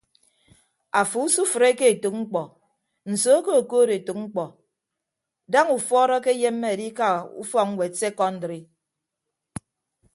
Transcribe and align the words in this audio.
Afo 1.01 1.17
usufreke 1.27 1.85
etәk 1.93 2.13
mkpọ 2.21 2.43
nsoo 3.11 3.39
ke 3.45 3.51
okood 3.61 3.89
etәk 3.97 4.17
mkpọ 4.23 4.45
daña 5.51 5.73
ufuọd 5.77 6.09
akeyemme 6.17 6.67
adika 6.73 7.07
ufọk 7.41 7.67
ñwed 7.73 7.93
sekọndri. 8.01 8.59